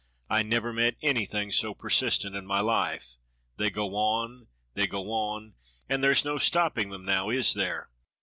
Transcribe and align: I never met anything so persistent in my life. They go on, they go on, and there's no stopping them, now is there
I 0.31 0.41
never 0.41 0.73
met 0.73 0.95
anything 1.03 1.51
so 1.51 1.75
persistent 1.75 2.35
in 2.35 2.47
my 2.47 2.59
life. 2.59 3.17
They 3.57 3.69
go 3.69 3.93
on, 3.95 4.47
they 4.73 4.87
go 4.87 5.11
on, 5.11 5.53
and 5.87 6.03
there's 6.03 6.25
no 6.25 6.39
stopping 6.39 6.89
them, 6.89 7.05
now 7.05 7.29
is 7.29 7.53
there 7.53 7.91